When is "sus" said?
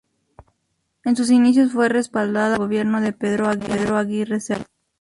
1.15-1.29